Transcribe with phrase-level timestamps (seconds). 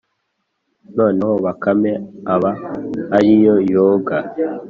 [0.97, 1.91] noneho bakame
[2.33, 2.51] aba
[3.17, 4.17] ari yo yoga,